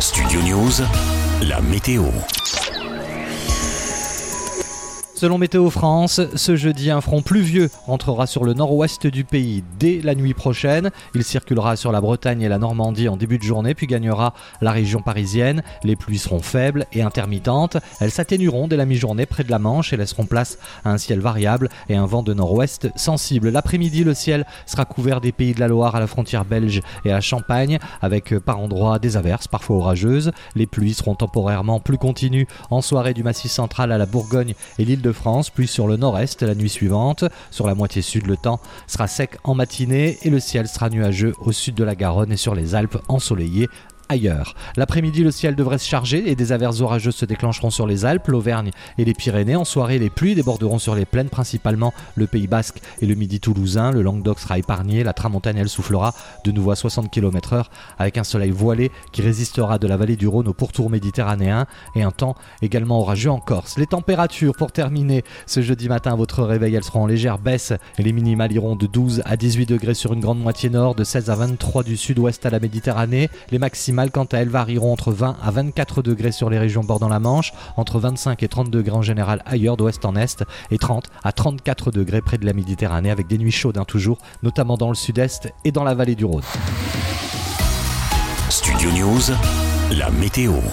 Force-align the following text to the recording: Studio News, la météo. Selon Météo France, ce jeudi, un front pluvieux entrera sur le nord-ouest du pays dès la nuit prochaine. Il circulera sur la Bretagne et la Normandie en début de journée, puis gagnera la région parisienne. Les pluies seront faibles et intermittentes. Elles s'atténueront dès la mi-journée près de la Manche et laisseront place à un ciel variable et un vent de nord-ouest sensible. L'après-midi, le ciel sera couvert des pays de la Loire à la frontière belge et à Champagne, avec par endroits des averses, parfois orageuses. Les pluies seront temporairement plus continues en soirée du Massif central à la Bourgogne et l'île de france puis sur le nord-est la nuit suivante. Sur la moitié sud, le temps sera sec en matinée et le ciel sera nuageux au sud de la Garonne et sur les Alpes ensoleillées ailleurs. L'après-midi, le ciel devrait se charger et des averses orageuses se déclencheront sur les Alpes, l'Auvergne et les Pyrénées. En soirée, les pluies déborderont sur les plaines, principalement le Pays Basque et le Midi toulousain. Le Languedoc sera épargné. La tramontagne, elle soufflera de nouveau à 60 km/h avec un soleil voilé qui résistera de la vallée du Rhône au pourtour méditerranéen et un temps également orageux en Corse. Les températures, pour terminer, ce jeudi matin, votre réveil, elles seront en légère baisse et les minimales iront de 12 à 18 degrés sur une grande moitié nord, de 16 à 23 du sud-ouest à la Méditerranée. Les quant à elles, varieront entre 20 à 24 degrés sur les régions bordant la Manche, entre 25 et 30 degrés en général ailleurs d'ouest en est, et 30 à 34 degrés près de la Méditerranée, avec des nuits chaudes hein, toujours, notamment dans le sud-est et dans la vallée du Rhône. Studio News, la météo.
Studio 0.00 0.40
News, 0.40 0.82
la 1.42 1.60
météo. 1.60 2.04
Selon 5.20 5.36
Météo 5.36 5.68
France, 5.68 6.22
ce 6.34 6.56
jeudi, 6.56 6.90
un 6.90 7.02
front 7.02 7.20
pluvieux 7.20 7.68
entrera 7.86 8.26
sur 8.26 8.42
le 8.42 8.54
nord-ouest 8.54 9.06
du 9.06 9.24
pays 9.24 9.62
dès 9.78 10.00
la 10.02 10.14
nuit 10.14 10.32
prochaine. 10.32 10.90
Il 11.14 11.24
circulera 11.24 11.76
sur 11.76 11.92
la 11.92 12.00
Bretagne 12.00 12.40
et 12.40 12.48
la 12.48 12.56
Normandie 12.56 13.06
en 13.06 13.18
début 13.18 13.36
de 13.36 13.42
journée, 13.42 13.74
puis 13.74 13.86
gagnera 13.86 14.32
la 14.62 14.72
région 14.72 15.02
parisienne. 15.02 15.62
Les 15.84 15.94
pluies 15.94 16.16
seront 16.16 16.40
faibles 16.40 16.86
et 16.94 17.02
intermittentes. 17.02 17.76
Elles 18.00 18.10
s'atténueront 18.10 18.66
dès 18.66 18.78
la 18.78 18.86
mi-journée 18.86 19.26
près 19.26 19.44
de 19.44 19.50
la 19.50 19.58
Manche 19.58 19.92
et 19.92 19.98
laisseront 19.98 20.24
place 20.24 20.56
à 20.86 20.90
un 20.90 20.96
ciel 20.96 21.20
variable 21.20 21.68
et 21.90 21.96
un 21.96 22.06
vent 22.06 22.22
de 22.22 22.32
nord-ouest 22.32 22.88
sensible. 22.96 23.50
L'après-midi, 23.50 24.04
le 24.04 24.14
ciel 24.14 24.46
sera 24.64 24.86
couvert 24.86 25.20
des 25.20 25.32
pays 25.32 25.52
de 25.52 25.60
la 25.60 25.68
Loire 25.68 25.96
à 25.96 26.00
la 26.00 26.06
frontière 26.06 26.46
belge 26.46 26.80
et 27.04 27.12
à 27.12 27.20
Champagne, 27.20 27.78
avec 28.00 28.38
par 28.38 28.58
endroits 28.58 28.98
des 28.98 29.18
averses, 29.18 29.48
parfois 29.48 29.76
orageuses. 29.76 30.32
Les 30.54 30.66
pluies 30.66 30.94
seront 30.94 31.14
temporairement 31.14 31.78
plus 31.78 31.98
continues 31.98 32.46
en 32.70 32.80
soirée 32.80 33.12
du 33.12 33.22
Massif 33.22 33.50
central 33.50 33.92
à 33.92 33.98
la 33.98 34.06
Bourgogne 34.06 34.54
et 34.78 34.86
l'île 34.86 35.02
de 35.02 35.09
france 35.12 35.50
puis 35.50 35.66
sur 35.66 35.86
le 35.86 35.96
nord-est 35.96 36.42
la 36.42 36.54
nuit 36.54 36.68
suivante. 36.68 37.24
Sur 37.50 37.66
la 37.66 37.74
moitié 37.74 38.02
sud, 38.02 38.26
le 38.26 38.36
temps 38.36 38.60
sera 38.86 39.06
sec 39.06 39.38
en 39.44 39.54
matinée 39.54 40.18
et 40.22 40.30
le 40.30 40.40
ciel 40.40 40.68
sera 40.68 40.90
nuageux 40.90 41.32
au 41.40 41.52
sud 41.52 41.74
de 41.74 41.84
la 41.84 41.94
Garonne 41.94 42.32
et 42.32 42.36
sur 42.36 42.54
les 42.54 42.74
Alpes 42.74 42.98
ensoleillées 43.08 43.68
ailleurs. 44.10 44.54
L'après-midi, 44.76 45.22
le 45.22 45.30
ciel 45.30 45.54
devrait 45.54 45.78
se 45.78 45.88
charger 45.88 46.30
et 46.30 46.34
des 46.34 46.52
averses 46.52 46.80
orageuses 46.80 47.14
se 47.14 47.24
déclencheront 47.24 47.70
sur 47.70 47.86
les 47.86 48.04
Alpes, 48.04 48.26
l'Auvergne 48.26 48.70
et 48.98 49.04
les 49.04 49.14
Pyrénées. 49.14 49.56
En 49.56 49.64
soirée, 49.64 49.98
les 49.98 50.10
pluies 50.10 50.34
déborderont 50.34 50.78
sur 50.78 50.96
les 50.96 51.04
plaines, 51.04 51.28
principalement 51.28 51.94
le 52.16 52.26
Pays 52.26 52.48
Basque 52.48 52.80
et 53.00 53.06
le 53.06 53.14
Midi 53.14 53.38
toulousain. 53.38 53.92
Le 53.92 54.02
Languedoc 54.02 54.40
sera 54.40 54.58
épargné. 54.58 55.04
La 55.04 55.12
tramontagne, 55.12 55.58
elle 55.58 55.68
soufflera 55.68 56.12
de 56.44 56.50
nouveau 56.50 56.72
à 56.72 56.76
60 56.76 57.10
km/h 57.10 57.66
avec 57.98 58.18
un 58.18 58.24
soleil 58.24 58.50
voilé 58.50 58.90
qui 59.12 59.22
résistera 59.22 59.78
de 59.78 59.86
la 59.86 59.96
vallée 59.96 60.16
du 60.16 60.26
Rhône 60.26 60.48
au 60.48 60.54
pourtour 60.54 60.90
méditerranéen 60.90 61.66
et 61.94 62.02
un 62.02 62.10
temps 62.10 62.34
également 62.62 63.00
orageux 63.00 63.30
en 63.30 63.38
Corse. 63.38 63.78
Les 63.78 63.86
températures, 63.86 64.54
pour 64.56 64.72
terminer, 64.72 65.24
ce 65.46 65.62
jeudi 65.62 65.88
matin, 65.88 66.16
votre 66.16 66.42
réveil, 66.42 66.74
elles 66.74 66.84
seront 66.84 67.04
en 67.04 67.06
légère 67.06 67.38
baisse 67.38 67.72
et 67.98 68.02
les 68.02 68.12
minimales 68.12 68.52
iront 68.52 68.74
de 68.74 68.86
12 68.86 69.22
à 69.24 69.36
18 69.36 69.66
degrés 69.66 69.94
sur 69.94 70.12
une 70.12 70.20
grande 70.20 70.40
moitié 70.40 70.68
nord, 70.68 70.94
de 70.96 71.04
16 71.04 71.30
à 71.30 71.36
23 71.36 71.84
du 71.84 71.96
sud-ouest 71.96 72.44
à 72.44 72.50
la 72.50 72.58
Méditerranée. 72.58 73.30
Les 73.50 73.58
quant 74.08 74.24
à 74.24 74.38
elles, 74.38 74.48
varieront 74.48 74.92
entre 74.92 75.12
20 75.12 75.36
à 75.42 75.50
24 75.50 76.00
degrés 76.00 76.32
sur 76.32 76.48
les 76.48 76.58
régions 76.58 76.82
bordant 76.82 77.08
la 77.08 77.20
Manche, 77.20 77.52
entre 77.76 77.98
25 77.98 78.42
et 78.42 78.48
30 78.48 78.70
degrés 78.70 78.96
en 78.96 79.02
général 79.02 79.42
ailleurs 79.44 79.76
d'ouest 79.76 80.02
en 80.06 80.16
est, 80.16 80.42
et 80.70 80.78
30 80.78 81.10
à 81.22 81.32
34 81.32 81.90
degrés 81.90 82.22
près 82.22 82.38
de 82.38 82.46
la 82.46 82.54
Méditerranée, 82.54 83.10
avec 83.10 83.26
des 83.26 83.36
nuits 83.36 83.50
chaudes 83.50 83.76
hein, 83.76 83.84
toujours, 83.84 84.16
notamment 84.42 84.78
dans 84.78 84.88
le 84.88 84.94
sud-est 84.94 85.52
et 85.66 85.72
dans 85.72 85.84
la 85.84 85.94
vallée 85.94 86.14
du 86.14 86.24
Rhône. 86.24 86.44
Studio 88.48 88.90
News, 88.92 89.20
la 89.90 90.10
météo. 90.10 90.60